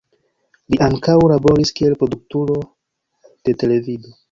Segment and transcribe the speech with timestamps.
[0.75, 2.59] Li ankaŭ laboris kiel produktoro
[3.29, 4.19] de televido.